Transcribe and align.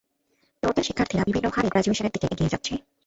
ইয়র্কের 0.63 0.85
শিক্ষার্থীরা 0.87 1.27
বিভিন্ন 1.27 1.47
হারে 1.49 1.69
গ্র্যাজুয়েশনের 1.69 2.13
দিকে 2.15 2.27
এগিয়ে 2.31 2.51
যাচ্ছে। 2.53 2.73